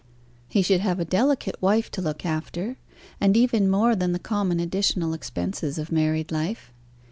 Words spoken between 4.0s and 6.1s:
the common additional expenses of